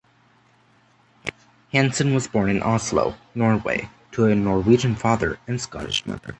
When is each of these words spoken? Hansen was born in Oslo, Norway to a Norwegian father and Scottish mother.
Hansen 1.71 2.15
was 2.15 2.27
born 2.27 2.49
in 2.49 2.63
Oslo, 2.63 3.13
Norway 3.35 3.89
to 4.13 4.25
a 4.25 4.33
Norwegian 4.33 4.95
father 4.95 5.37
and 5.45 5.61
Scottish 5.61 6.07
mother. 6.07 6.29